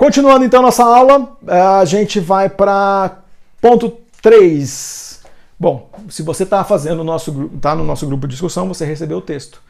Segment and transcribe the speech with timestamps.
[0.00, 3.18] Continuando então nossa aula, a gente vai para
[3.60, 5.20] ponto 3.
[5.58, 9.20] Bom, se você está fazendo nosso tá no nosso grupo de discussão, você recebeu o
[9.20, 9.60] texto.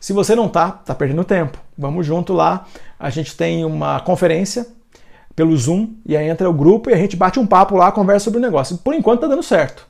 [0.00, 1.58] Se você não tá, tá perdendo tempo.
[1.76, 2.64] Vamos junto lá.
[2.98, 4.66] A gente tem uma conferência
[5.36, 8.24] pelo Zoom e aí entra o grupo e a gente bate um papo lá, conversa
[8.24, 8.78] sobre o negócio.
[8.78, 9.86] Por enquanto tá dando certo.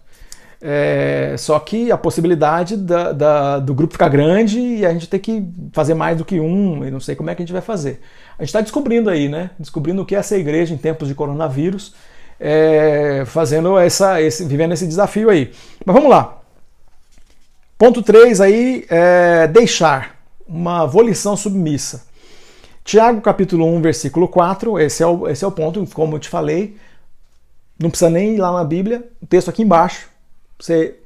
[0.61, 5.19] É, só que a possibilidade da, da, do grupo ficar grande e a gente ter
[5.19, 7.63] que fazer mais do que um, e não sei como é que a gente vai
[7.63, 8.01] fazer.
[8.39, 9.51] A gente está descobrindo aí, né?
[9.59, 11.95] Descobrindo o que é essa igreja em tempos de coronavírus,
[12.41, 15.53] é, fazendo essa, esse, vivendo esse desafio aí.
[15.85, 16.39] Mas vamos lá.
[17.79, 20.17] Ponto 3 aí é deixar
[20.49, 22.07] uma volição submissa.
[22.83, 26.29] Tiago capítulo 1, versículo 4, esse é o, esse é o ponto, como eu te
[26.29, 26.77] falei.
[27.79, 30.16] Não precisa nem ir lá na Bíblia, o texto aqui embaixo
[30.59, 30.97] você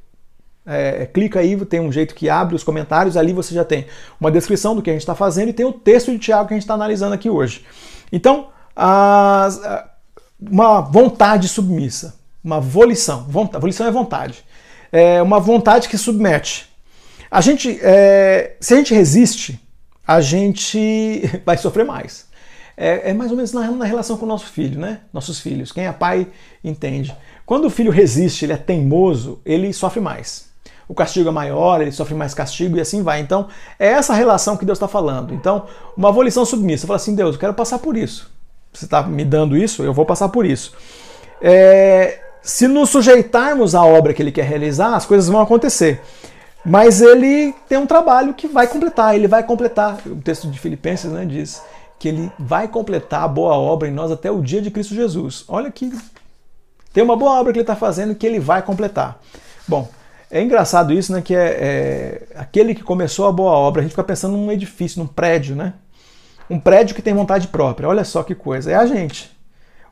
[0.67, 3.87] é, clica aí, tem um jeito que abre os comentários, ali você já tem
[4.21, 6.55] uma descrição do que a gente está fazendo e tem o texto de Tiago que
[6.55, 7.65] a gente está analisando aqui hoje.
[8.13, 8.49] Então,
[10.41, 13.25] uma vontade submissa, uma volição.
[13.29, 14.45] Vontade, volição é vontade.
[14.93, 16.69] É uma vontade que submete.
[17.31, 19.61] A gente, é, se a gente resiste,
[20.07, 22.27] a gente vai sofrer mais.
[22.83, 25.01] É, é mais ou menos na, na relação com o nosso filho, né?
[25.13, 25.71] Nossos filhos.
[25.71, 26.29] Quem é pai
[26.65, 27.15] entende.
[27.45, 30.49] Quando o filho resiste, ele é teimoso, ele sofre mais.
[30.89, 33.21] O castigo é maior, ele sofre mais castigo e assim vai.
[33.21, 35.35] Então, é essa relação que Deus está falando.
[35.35, 36.87] Então, uma volição submissa.
[36.87, 38.31] Fala assim, Deus, eu quero passar por isso.
[38.73, 40.73] Você está me dando isso, eu vou passar por isso.
[41.43, 46.01] É, se nos sujeitarmos à obra que ele quer realizar, as coisas vão acontecer.
[46.65, 49.99] Mas ele tem um trabalho que vai completar, ele vai completar.
[50.07, 51.61] O texto de Filipenses né, diz
[52.01, 55.45] que ele vai completar a boa obra em nós até o dia de Cristo Jesus.
[55.47, 55.93] Olha que
[56.95, 59.21] tem uma boa obra que ele está fazendo que ele vai completar.
[59.69, 59.87] Bom,
[60.31, 61.21] é engraçado isso, né?
[61.21, 64.99] Que é, é, aquele que começou a boa obra, a gente fica pensando num edifício,
[64.99, 65.75] num prédio, né?
[66.49, 67.87] Um prédio que tem vontade própria.
[67.87, 68.73] Olha só que coisa.
[68.73, 69.31] É a gente.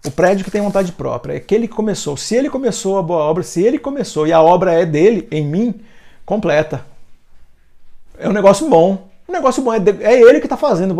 [0.02, 1.34] O prédio que tem vontade própria.
[1.34, 2.16] É aquele que começou.
[2.16, 5.44] Se ele começou a boa obra, se ele começou e a obra é dele, em
[5.44, 5.74] mim,
[6.24, 6.86] completa.
[8.18, 9.08] É um negócio bom.
[9.28, 9.74] Um negócio bom.
[9.74, 10.96] É, é ele que está fazendo.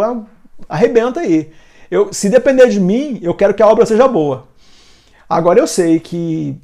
[0.69, 1.51] Arrebenta aí.
[1.91, 4.47] Eu, se depender de mim, eu quero que a obra seja boa.
[5.29, 6.59] Agora eu sei que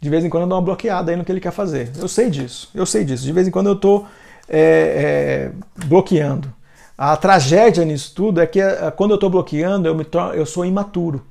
[0.00, 1.92] de vez em quando eu dou uma bloqueada aí no que ele quer fazer.
[1.96, 3.22] Eu sei disso, eu sei disso.
[3.22, 4.06] De vez em quando eu estou
[4.48, 6.52] é, é, bloqueando.
[6.98, 10.64] A tragédia nisso tudo é que é, quando eu estou bloqueando, eu, me eu sou
[10.64, 11.24] imaturo.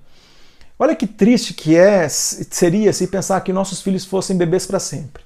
[0.79, 5.21] Olha que triste que é, seria se pensar que nossos filhos fossem bebês para sempre.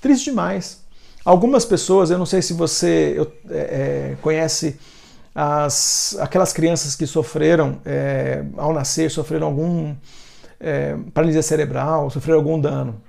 [0.00, 0.82] Triste demais.
[1.24, 4.78] Algumas pessoas, eu não sei se você eu, é, é, conhece
[5.34, 9.94] as, aquelas crianças que sofreram, é, ao nascer, sofreram algum
[10.60, 13.00] é, paralisia cerebral, sofrer algum dano.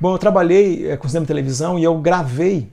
[0.00, 2.68] Bom, eu trabalhei é, com cinema e televisão e eu gravei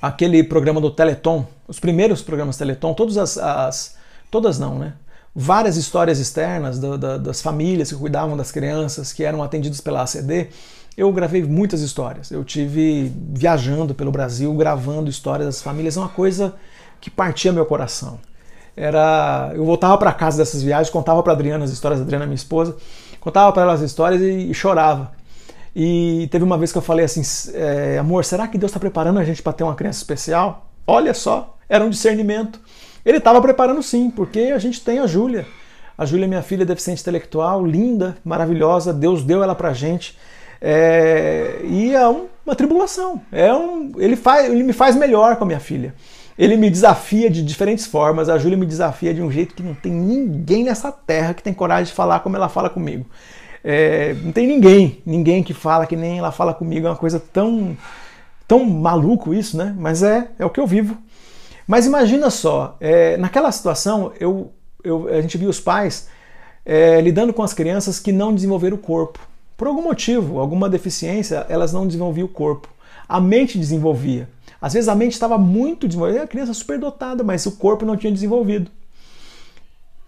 [0.00, 3.96] aquele programa do Teleton, os primeiros programas Teleton, todas as, as
[4.30, 4.94] todas não, né?
[5.34, 10.48] Várias histórias externas das famílias que cuidavam das crianças, que eram atendidas pela ACD.
[10.94, 12.30] Eu gravei muitas histórias.
[12.30, 16.54] Eu tive viajando pelo Brasil, gravando histórias das famílias, é uma coisa
[17.02, 18.18] que partia meu coração
[18.76, 22.34] era eu voltava para casa dessas viagens, contava para Adriana as histórias, a Adriana minha
[22.34, 22.76] esposa,
[23.20, 25.12] contava para ela as histórias e, e, chorava.
[25.74, 27.22] E teve uma vez que eu falei assim,
[27.54, 30.70] é, amor, será que Deus está preparando a gente para ter uma criança especial?
[30.86, 32.60] Olha só, era um discernimento.
[33.04, 35.46] Ele estava preparando sim, porque a gente tem a Júlia.
[35.96, 38.92] A Júlia, minha filha, deficiente intelectual, linda, maravilhosa.
[38.92, 40.16] Deus deu ela para gente.
[40.60, 43.20] É, e é um, uma tribulação.
[43.32, 45.94] É um, ele, faz, ele me faz melhor com a minha filha.
[46.38, 48.28] Ele me desafia de diferentes formas.
[48.28, 51.52] A Júlia me desafia de um jeito que não tem ninguém nessa terra que tem
[51.52, 53.06] coragem de falar como ela fala comigo.
[53.64, 56.86] É, não tem ninguém, ninguém que fala que nem ela fala comigo.
[56.86, 57.76] É uma coisa tão,
[58.48, 59.74] tão maluco isso, né?
[59.78, 60.96] Mas é, é o que eu vivo.
[61.66, 66.08] Mas imagina só, é, naquela situação, eu, eu, a gente viu os pais
[66.64, 69.20] é, lidando com as crianças que não desenvolveram o corpo.
[69.56, 72.68] Por algum motivo, alguma deficiência, elas não desenvolviam o corpo.
[73.08, 74.28] A mente desenvolvia.
[74.62, 77.96] Às vezes a mente estava muito desenvolvida, a criança super dotada, mas o corpo não
[77.96, 78.70] tinha desenvolvido.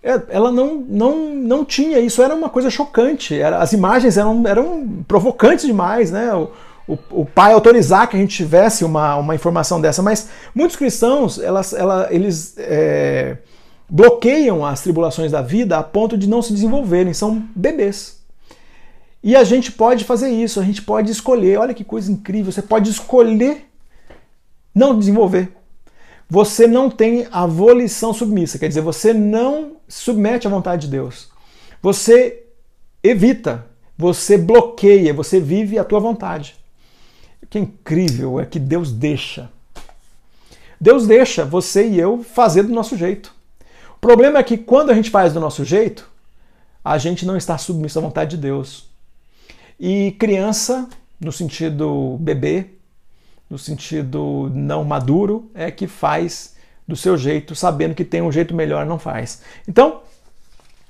[0.00, 3.36] É, ela não, não, não tinha isso, era uma coisa chocante.
[3.36, 6.32] Era, as imagens eram, eram provocantes demais, né?
[6.32, 6.50] O,
[6.86, 11.38] o, o, pai autorizar que a gente tivesse uma, uma informação dessa, mas muitos cristãos
[11.38, 13.38] elas, ela, eles é,
[13.88, 18.22] bloqueiam as tribulações da vida a ponto de não se desenvolverem, são bebês.
[19.22, 21.58] E a gente pode fazer isso, a gente pode escolher.
[21.58, 23.66] Olha que coisa incrível, você pode escolher
[24.74, 25.52] não desenvolver.
[26.28, 31.28] Você não tem a volição submissa, quer dizer, você não submete à vontade de Deus.
[31.82, 32.44] Você
[33.02, 33.66] evita,
[33.96, 36.56] você bloqueia, você vive a tua vontade.
[37.42, 39.50] O que é incrível é que Deus deixa.
[40.80, 43.34] Deus deixa você e eu fazer do nosso jeito.
[44.00, 46.10] problema é que quando a gente faz do nosso jeito,
[46.84, 48.88] a gente não está submisso à vontade de Deus.
[49.78, 50.88] E criança,
[51.20, 52.70] no sentido bebê,
[53.48, 56.54] no sentido não maduro, é que faz
[56.86, 59.42] do seu jeito, sabendo que tem um jeito melhor, não faz.
[59.66, 60.02] Então,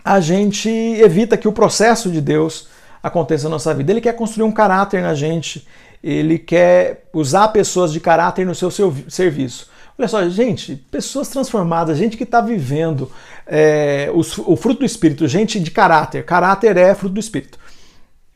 [0.05, 2.69] a gente evita que o processo de Deus
[3.03, 3.93] aconteça na nossa vida.
[3.93, 5.67] Ele quer construir um caráter na gente,
[6.03, 9.71] ele quer usar pessoas de caráter no seu, seu serviço.
[9.97, 13.11] Olha só, gente, pessoas transformadas, gente que está vivendo
[13.47, 16.25] é, o, o fruto do Espírito, gente de caráter.
[16.25, 17.59] Caráter é fruto do Espírito.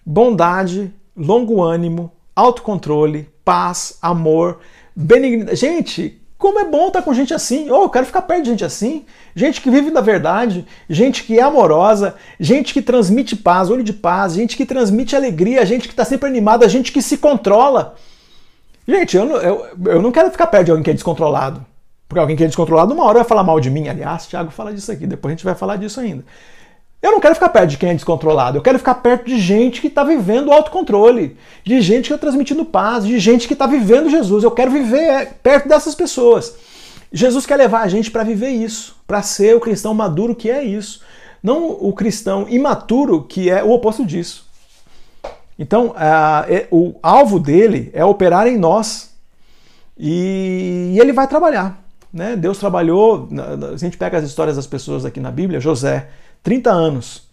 [0.07, 4.61] Bondade, longo ânimo, autocontrole, paz, amor,
[4.95, 5.57] benignidade.
[5.57, 7.69] Gente, como é bom estar com gente assim.
[7.69, 9.05] Oh, eu quero ficar perto de gente assim.
[9.35, 13.93] Gente que vive da verdade, gente que é amorosa, gente que transmite paz, olho de
[13.93, 17.97] paz, gente que transmite alegria, gente que está sempre animada, gente que se controla.
[18.87, 21.67] Gente, eu, eu, eu não quero ficar perto de alguém que é descontrolado.
[22.09, 23.89] Porque alguém que é descontrolado, uma hora vai falar mal de mim.
[23.89, 26.25] Aliás, Thiago fala disso aqui, depois a gente vai falar disso ainda.
[27.01, 29.81] Eu não quero ficar perto de quem é descontrolado, eu quero ficar perto de gente
[29.81, 34.11] que está vivendo autocontrole, de gente que está transmitindo paz, de gente que está vivendo
[34.11, 34.43] Jesus.
[34.43, 36.57] Eu quero viver é, perto dessas pessoas.
[37.13, 40.63] Jesus quer levar a gente para viver isso, para ser o cristão maduro que é
[40.63, 41.01] isso,
[41.43, 44.47] não o cristão imaturo que é o oposto disso.
[45.59, 45.95] Então,
[46.49, 49.13] é, o alvo dele é operar em nós
[49.99, 51.83] e, ele vai trabalhar.
[52.13, 52.37] Né?
[52.37, 53.29] Deus trabalhou,
[53.73, 56.09] a gente pega as histórias das pessoas aqui na Bíblia, José,
[56.43, 57.29] 30 anos,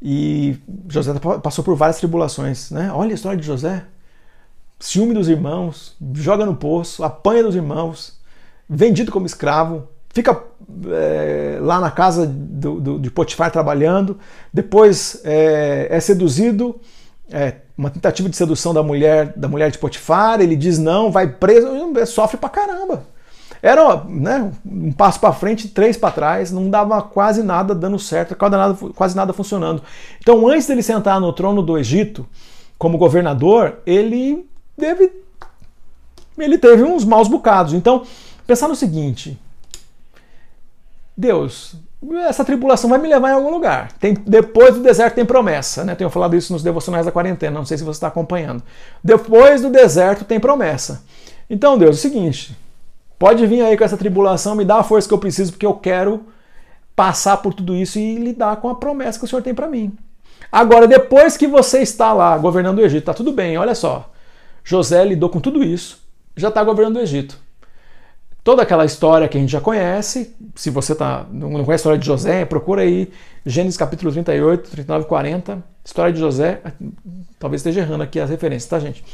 [0.00, 0.56] e
[0.88, 1.12] José
[1.42, 2.70] passou por várias tribulações.
[2.70, 2.90] Né?
[2.92, 3.84] Olha a história de José:
[4.78, 8.18] ciúme dos irmãos, joga no poço, apanha dos irmãos,
[8.68, 10.44] vendido como escravo, fica
[10.86, 14.18] é, lá na casa do, do, de Potifar trabalhando,
[14.52, 16.80] depois é, é seduzido
[17.30, 21.26] é, uma tentativa de sedução da mulher da mulher de Potifar, ele diz não, vai
[21.26, 21.68] preso,
[22.06, 23.06] sofre pra caramba.
[23.62, 28.36] Era né, um passo para frente, três para trás, não dava quase nada dando certo,
[28.36, 29.82] quase nada, quase nada funcionando.
[30.20, 32.26] Então, antes dele sentar no trono do Egito
[32.78, 35.10] como governador, ele deve
[36.38, 37.72] ele teve uns maus bocados.
[37.72, 38.04] Então,
[38.46, 39.38] pensar no seguinte:
[41.16, 41.74] Deus,
[42.28, 43.90] essa tribulação vai me levar em algum lugar.
[43.92, 45.94] Tem, depois do deserto tem promessa, né?
[45.94, 48.62] Tenho falado isso nos devocionais da quarentena, não sei se você está acompanhando.
[49.02, 51.02] Depois do deserto tem promessa.
[51.50, 52.56] Então, Deus, é o seguinte:
[53.18, 55.74] pode vir aí com essa tribulação, me dá a força que eu preciso, porque eu
[55.74, 56.26] quero
[56.94, 59.96] passar por tudo isso e lidar com a promessa que o Senhor tem para mim.
[60.50, 64.10] Agora, depois que você está lá governando o Egito, tá tudo bem, olha só.
[64.64, 66.00] José lidou com tudo isso,
[66.36, 67.38] já está governando o Egito
[68.48, 70.34] toda aquela história que a gente já conhece.
[70.54, 73.12] Se você tá, não conhece a história de José, procura aí
[73.44, 75.64] Gênesis capítulo 38, 39 e 40.
[75.84, 76.62] História de José.
[77.38, 79.04] Talvez esteja errando aqui as referências, tá, gente?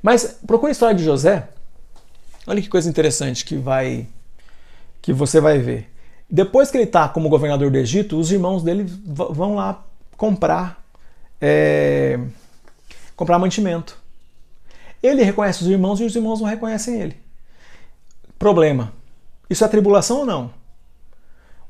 [0.00, 1.48] Mas procura a história de José.
[2.48, 4.06] Olha que coisa interessante que vai
[5.02, 5.92] que você vai ver.
[6.30, 9.84] Depois que ele está como governador do Egito, os irmãos dele vão lá
[10.16, 10.82] comprar
[11.38, 12.18] é,
[13.14, 13.98] comprar mantimento.
[15.02, 17.18] Ele reconhece os irmãos e os irmãos não reconhecem ele.
[18.38, 18.94] Problema.
[19.50, 20.50] Isso é tribulação ou não?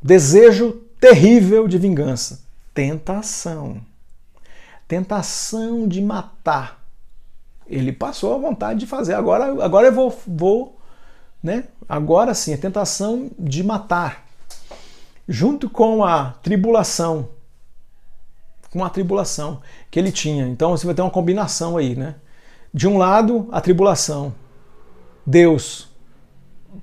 [0.01, 2.41] Desejo terrível de vingança.
[2.73, 3.81] Tentação.
[4.87, 6.78] Tentação de matar.
[7.69, 9.15] Ele passou a vontade de fazer.
[9.15, 10.79] Agora, agora eu vou, vou,
[11.43, 11.65] né?
[11.88, 14.25] Agora sim, a tentação de matar.
[15.29, 17.28] Junto com a tribulação.
[18.71, 20.47] Com a tribulação que ele tinha.
[20.47, 22.16] Então você vai ter uma combinação aí, né?
[22.73, 24.35] De um lado, a tribulação.
[25.26, 25.88] Deus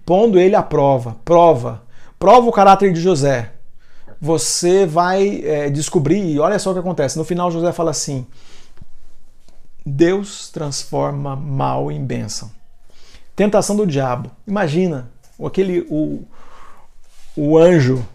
[0.06, 1.18] pondo ele à prova.
[1.24, 1.84] Prova.
[2.18, 3.52] Prova o caráter de José.
[4.20, 7.18] Você vai é, descobrir, e olha só o que acontece.
[7.18, 8.26] No final, José fala assim:
[9.86, 12.50] Deus transforma mal em bênção.
[13.36, 14.32] Tentação do diabo.
[14.48, 15.10] Imagina
[15.44, 16.24] aquele o,
[17.36, 18.06] o anjo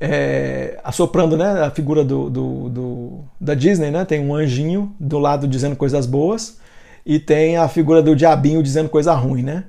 [0.00, 1.62] é, assoprando, né?
[1.62, 4.04] A figura do, do, do, da Disney, né?
[4.04, 6.58] Tem um anjinho do lado dizendo coisas boas
[7.04, 9.64] e tem a figura do diabinho dizendo coisa ruim, né?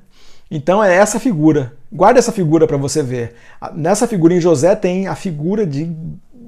[0.50, 1.74] Então é essa figura.
[1.92, 3.36] Guarda essa figura para você ver.
[3.74, 5.90] Nessa figura em José tem a figura de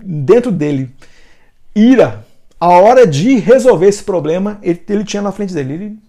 [0.04, 0.90] dentro dele
[1.76, 2.26] ira.
[2.60, 5.74] A hora de resolver esse problema, ele, ele tinha na frente dele.
[5.74, 6.00] Ele,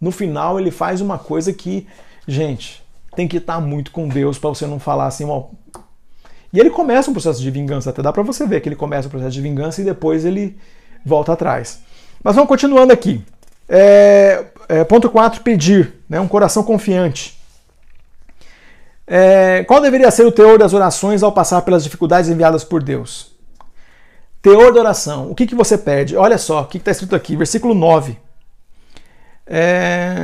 [0.00, 1.86] no final ele faz uma coisa que,
[2.26, 2.82] gente,
[3.14, 5.44] tem que estar muito com Deus para você não falar assim, ó.
[6.52, 9.06] E ele começa um processo de vingança, até dá para você ver que ele começa
[9.06, 10.56] o um processo de vingança e depois ele
[11.04, 11.80] volta atrás.
[12.22, 13.22] Mas vamos continuando aqui.
[13.68, 17.36] É, é, ponto 4, pedir, né, um coração confiante.
[19.06, 23.35] É, qual deveria ser o teor das orações ao passar pelas dificuldades enviadas por Deus?
[24.46, 25.28] Teor da oração.
[25.28, 26.16] O que, que você pede?
[26.16, 28.16] Olha só, o que está escrito aqui, versículo 9.
[29.44, 30.20] É...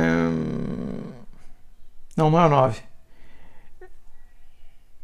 [2.15, 2.79] Não, não é o 9.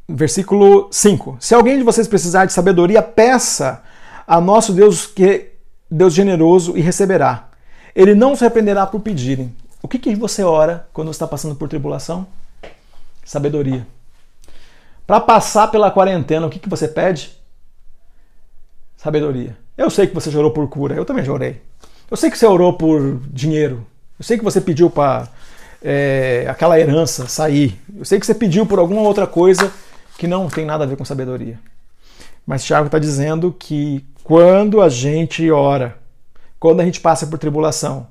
[0.08, 1.36] versículo 5.
[1.38, 3.84] Se alguém de vocês precisar de sabedoria, peça
[4.26, 5.50] a nosso Deus que
[5.92, 7.50] Deus generoso e receberá.
[7.94, 9.54] Ele não se arrependerá por pedirem.
[9.82, 12.26] O que, que você ora quando está passando por tribulação?
[13.26, 13.86] Sabedoria.
[15.06, 17.38] Para passar pela quarentena, o que, que você pede?
[19.02, 19.56] Sabedoria.
[19.78, 21.62] Eu sei que você orou por cura, eu também orei.
[22.12, 23.88] Eu sei que você orou por dinheiro.
[24.20, 25.26] Eu sei que você pediu para
[25.82, 27.80] é, aquela herança sair.
[27.98, 29.72] Eu sei que você pediu por alguma outra coisa
[30.18, 31.58] que não tem nada a ver com sabedoria.
[32.46, 35.96] Mas Tiago está dizendo que quando a gente ora,
[36.60, 38.06] quando a gente passa por tribulação,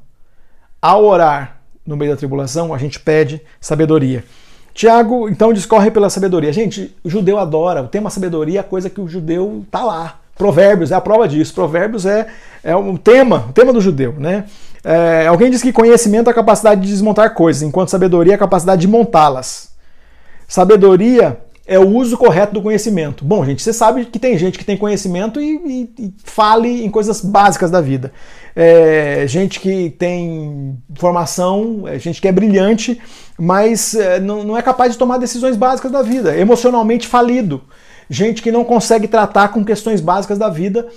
[0.80, 4.24] ao orar no meio da tribulação, a gente pede sabedoria.
[4.72, 6.50] Tiago então discorre pela sabedoria.
[6.50, 10.20] Gente, o judeu adora, o tema sabedoria é a coisa que o judeu tá lá.
[10.38, 11.52] Provérbios é a prova disso.
[11.52, 12.28] Provérbios é,
[12.62, 14.44] é um tema, o tema do judeu, né?
[14.84, 18.38] É, alguém diz que conhecimento é a capacidade de desmontar coisas, enquanto sabedoria é a
[18.38, 19.72] capacidade de montá-las.
[20.46, 23.22] Sabedoria é o uso correto do conhecimento.
[23.24, 26.90] Bom, gente, você sabe que tem gente que tem conhecimento e, e, e fale em
[26.90, 28.10] coisas básicas da vida.
[28.56, 32.98] É, gente que tem formação, é, gente que é brilhante,
[33.38, 37.60] mas é, não, não é capaz de tomar decisões básicas da vida, emocionalmente falido.
[38.08, 40.88] Gente que não consegue tratar com questões básicas da vida,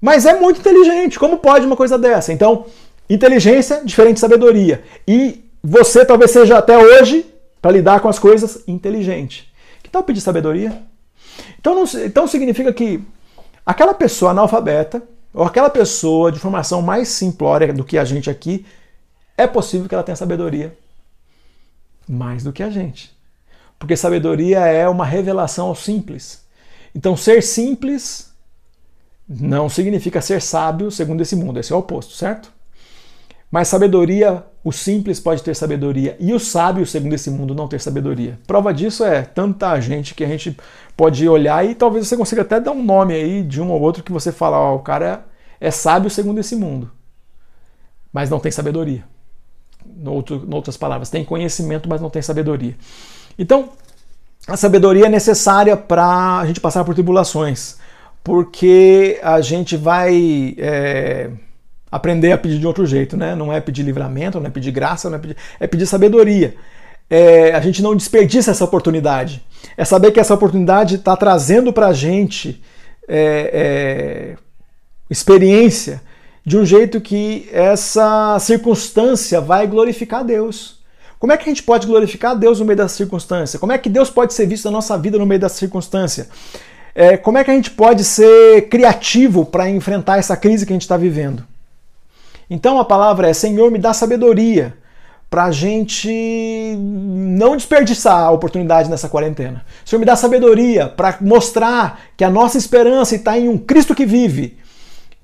[0.00, 1.18] mas é muito inteligente.
[1.18, 2.32] Como pode uma coisa dessa?
[2.32, 2.66] Então,
[3.08, 4.82] inteligência, diferente de sabedoria.
[5.06, 7.26] E você talvez seja até hoje,
[7.60, 9.52] para lidar com as coisas, inteligente.
[9.82, 10.82] Então pedir sabedoria.
[11.58, 13.02] Então, não, então significa que
[13.64, 15.02] aquela pessoa analfabeta,
[15.32, 18.66] ou aquela pessoa de formação mais simplória do que a gente aqui,
[19.36, 20.76] é possível que ela tenha sabedoria
[22.08, 23.12] mais do que a gente.
[23.78, 26.43] Porque sabedoria é uma revelação ao simples.
[26.94, 28.32] Então, ser simples
[29.28, 32.52] não significa ser sábio segundo esse mundo, esse é o oposto, certo?
[33.50, 37.80] Mas sabedoria, o simples pode ter sabedoria e o sábio, segundo esse mundo, não ter
[37.80, 38.38] sabedoria.
[38.46, 40.56] Prova disso é tanta gente que a gente
[40.96, 44.02] pode olhar e talvez você consiga até dar um nome aí de um ou outro
[44.02, 45.24] que você fala, ó, oh, o cara
[45.60, 46.90] é, sábio segundo esse mundo,
[48.12, 49.04] mas não tem sabedoria.
[49.86, 52.76] Em outras palavras, tem conhecimento, mas não tem sabedoria.
[53.38, 53.70] Então,
[54.46, 57.76] a sabedoria é necessária para a gente passar por tribulações,
[58.22, 60.54] porque a gente vai.
[60.58, 61.30] É
[61.94, 63.36] aprender a pedir de outro jeito, né?
[63.36, 66.56] Não é pedir livramento, não é pedir graça, não é pedir, é pedir sabedoria.
[67.08, 69.40] É, a gente não desperdiça essa oportunidade.
[69.76, 72.60] É saber que essa oportunidade está trazendo para a gente
[73.06, 74.36] é, é,
[75.08, 76.02] experiência
[76.44, 80.82] de um jeito que essa circunstância vai glorificar Deus.
[81.24, 83.58] Como é que a gente pode glorificar Deus no meio dessa circunstância?
[83.58, 86.28] Como é que Deus pode ser visto na nossa vida no meio dessa circunstância?
[86.94, 90.76] É, como é que a gente pode ser criativo para enfrentar essa crise que a
[90.76, 91.42] gente está vivendo?
[92.50, 94.76] Então a palavra é: Senhor, me dá sabedoria
[95.30, 99.64] para a gente não desperdiçar a oportunidade nessa quarentena.
[99.82, 104.04] Senhor, me dá sabedoria para mostrar que a nossa esperança está em um Cristo que
[104.04, 104.58] vive,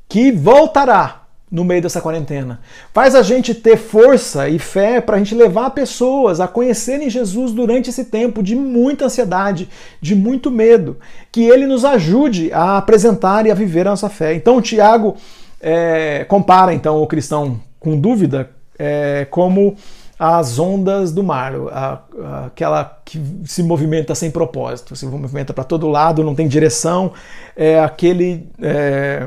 [0.09, 1.20] que voltará
[1.51, 2.61] no meio dessa quarentena.
[2.93, 7.53] Faz a gente ter força e fé para a gente levar pessoas a conhecerem Jesus
[7.53, 9.69] durante esse tempo de muita ansiedade,
[10.01, 10.99] de muito medo.
[11.33, 14.35] Que ele nos ajude a apresentar e a viver a nossa fé.
[14.35, 15.17] Então, Tiago
[15.61, 19.77] é, compara então o cristão com dúvida é, como
[20.19, 25.65] as ondas do mar, a, a, aquela que se movimenta sem propósito, se movimenta para
[25.65, 27.13] todo lado, não tem direção,
[27.57, 29.27] é aquele é,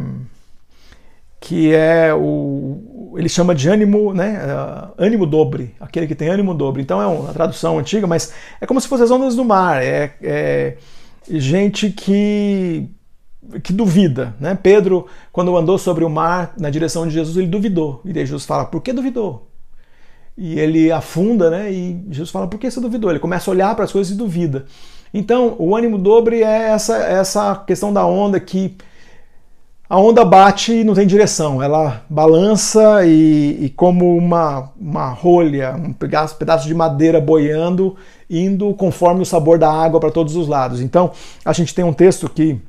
[1.43, 4.39] que é o ele chama de ânimo, né,
[4.97, 6.81] é, ânimo dobre, aquele que tem ânimo dobre.
[6.81, 10.15] Então é uma tradução antiga, mas é como se fossem as ondas do mar, é,
[10.23, 10.77] é
[11.29, 12.89] gente que
[13.62, 14.57] que duvida, né?
[14.63, 18.01] Pedro, quando andou sobre o mar na direção de Jesus, ele duvidou.
[18.05, 19.51] E daí Jesus fala: "Por que duvidou?"
[20.38, 21.71] E ele afunda, né?
[21.71, 24.17] E Jesus fala: "Por que você duvidou?" Ele começa a olhar para as coisas e
[24.17, 24.65] duvida.
[25.13, 28.77] Então, o ânimo dobre é essa essa questão da onda que
[29.93, 35.75] a onda bate e não tem direção, ela balança e, e como uma, uma rolha,
[35.75, 37.95] um pedaço, pedaço de madeira boiando,
[38.27, 40.81] indo conforme o sabor da água para todos os lados.
[40.81, 41.12] Então,
[41.45, 42.59] a gente tem um texto que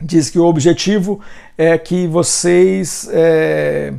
[0.00, 1.18] diz que o objetivo
[1.58, 3.92] é que vocês é,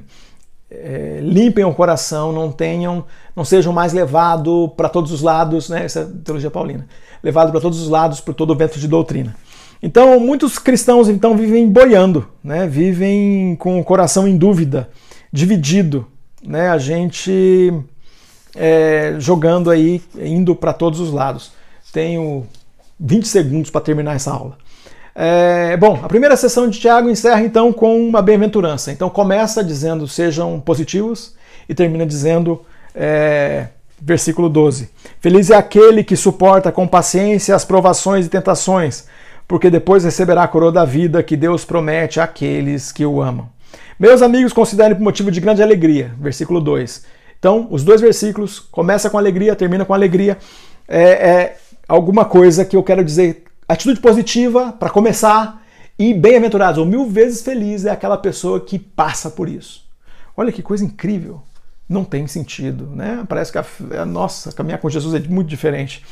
[0.72, 3.04] é, limpem o coração, não tenham,
[3.36, 5.84] não sejam mais levados para todos os lados, né?
[5.84, 6.88] Essa é a teologia paulina,
[7.22, 9.36] levado para todos os lados por todo o vento de doutrina.
[9.82, 12.68] Então, muitos cristãos então vivem boiando, né?
[12.68, 14.90] Vivem com o coração em dúvida,
[15.32, 16.08] dividido,
[16.44, 16.70] né?
[16.70, 17.74] A gente
[18.56, 21.52] é, jogando aí, indo para todos os lados.
[21.94, 22.46] Tenho
[23.00, 24.58] 20 segundos para terminar essa aula.
[25.20, 28.92] É, bom, a primeira sessão de Tiago encerra então com uma bem-aventurança.
[28.92, 31.36] Então começa dizendo sejam positivos
[31.68, 32.62] e termina dizendo
[32.94, 33.68] é,
[34.00, 34.90] versículo 12.
[35.20, 39.06] Feliz é aquele que suporta com paciência as provações e tentações,
[39.48, 43.50] porque depois receberá a coroa da vida que Deus promete àqueles que o amam.
[44.00, 46.14] Meus amigos, considerem por motivo de grande alegria.
[46.20, 47.06] Versículo 2.
[47.40, 50.38] Então, os dois versículos, começa com alegria, termina com alegria.
[50.88, 53.44] É, é alguma coisa que eu quero dizer.
[53.68, 55.62] Atitude positiva, para começar,
[56.00, 59.86] e bem-aventurados, ou mil vezes feliz, é aquela pessoa que passa por isso.
[60.36, 61.42] Olha que coisa incrível.
[61.90, 63.26] Não tem sentido, né?
[63.28, 66.04] Parece que a, nossa, caminhar com Jesus é muito diferente.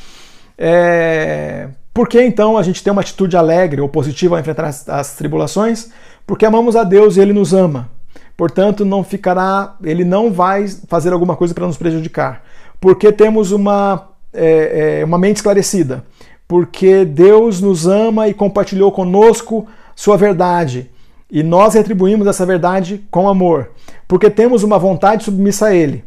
[0.58, 4.90] É, por que então a gente tem uma atitude alegre ou positiva ao enfrentar as,
[4.90, 5.92] as tribulações?
[6.28, 7.90] Porque amamos a Deus e Ele nos ama.
[8.36, 12.44] Portanto, não ficará, Ele não vai fazer alguma coisa para nos prejudicar.
[12.82, 16.04] Porque temos uma, é, é, uma mente esclarecida.
[16.46, 20.92] Porque Deus nos ama e compartilhou conosco Sua verdade.
[21.32, 23.72] E nós retribuímos essa verdade com amor.
[24.06, 26.04] Porque temos uma vontade submissa a Ele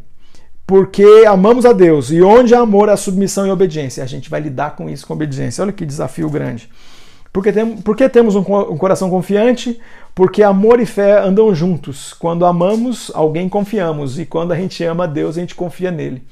[0.68, 2.10] porque amamos a Deus.
[2.10, 4.04] E onde há amor, há submissão e obediência.
[4.04, 5.64] A gente vai lidar com isso com obediência.
[5.64, 6.68] Olha que desafio grande.
[7.32, 9.80] Porque, tem, porque temos um, um coração confiante?
[10.14, 12.12] Porque amor e fé andam juntos.
[12.12, 14.18] Quando amamos alguém, confiamos.
[14.18, 16.22] E quando a gente ama a Deus, a gente confia nele.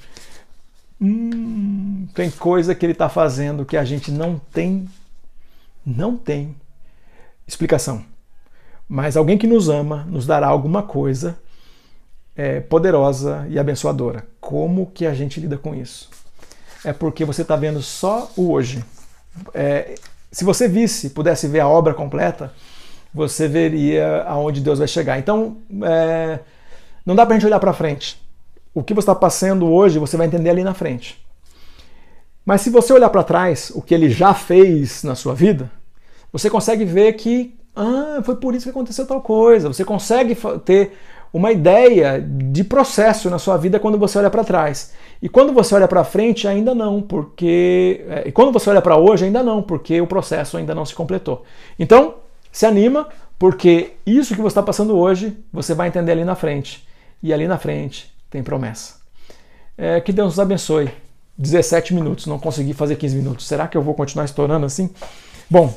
[1.00, 4.86] Hum, tem coisa que ele está fazendo que a gente não tem,
[5.84, 6.54] não tem
[7.48, 8.04] explicação.
[8.86, 11.38] Mas alguém que nos ama nos dará alguma coisa
[12.36, 14.26] é, poderosa e abençoadora.
[14.40, 16.10] Como que a gente lida com isso?
[16.84, 18.84] É porque você está vendo só o hoje.
[19.54, 19.94] É,
[20.30, 22.52] se você visse, pudesse ver a obra completa,
[23.12, 25.18] você veria aonde Deus vai chegar.
[25.18, 26.40] Então, é,
[27.04, 28.20] não dá para a gente olhar para frente.
[28.74, 31.24] O que você está passando hoje, você vai entender ali na frente.
[32.44, 35.70] Mas se você olhar para trás, o que ele já fez na sua vida,
[36.30, 39.68] você consegue ver que ah, foi por isso que aconteceu tal coisa.
[39.68, 40.96] Você consegue ter
[41.32, 44.92] uma ideia de processo na sua vida quando você olha para trás.
[45.20, 48.04] E quando você olha para frente, ainda não, porque.
[48.08, 50.94] É, e quando você olha para hoje, ainda não, porque o processo ainda não se
[50.94, 51.44] completou.
[51.78, 52.16] Então,
[52.52, 56.86] se anima, porque isso que você está passando hoje, você vai entender ali na frente.
[57.22, 58.96] E ali na frente tem promessa.
[59.76, 60.90] É, que Deus nos abençoe.
[61.38, 63.46] 17 minutos, não consegui fazer 15 minutos.
[63.46, 64.88] Será que eu vou continuar estourando assim?
[65.50, 65.72] Bom,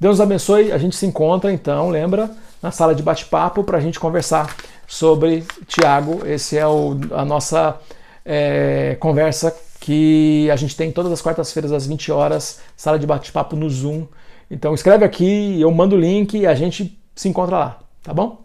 [0.00, 0.72] Deus nos abençoe.
[0.72, 2.30] A gente se encontra então, lembra,
[2.60, 4.54] na sala de bate-papo para a gente conversar
[4.86, 6.26] sobre Tiago.
[6.26, 7.78] Esse é o, a nossa
[8.24, 13.54] é, conversa que a gente tem todas as quartas-feiras às 20 horas, sala de bate-papo
[13.56, 14.06] no Zoom.
[14.50, 18.44] Então escreve aqui, eu mando o link e a gente se encontra lá, tá bom?